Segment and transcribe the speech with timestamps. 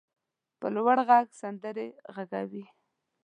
[0.59, 2.65] په لوړ غږ سندرې غږوي.